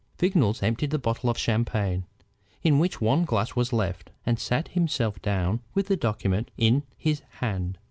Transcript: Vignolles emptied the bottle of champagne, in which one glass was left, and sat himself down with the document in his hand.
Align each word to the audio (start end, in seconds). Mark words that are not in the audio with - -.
Vignolles 0.17 0.63
emptied 0.63 0.89
the 0.89 0.97
bottle 0.97 1.29
of 1.29 1.37
champagne, 1.37 2.05
in 2.63 2.79
which 2.79 2.99
one 2.99 3.23
glass 3.23 3.55
was 3.55 3.71
left, 3.71 4.09
and 4.25 4.39
sat 4.39 4.69
himself 4.69 5.21
down 5.21 5.59
with 5.75 5.85
the 5.89 5.95
document 5.95 6.49
in 6.57 6.81
his 6.97 7.19
hand. 7.33 7.77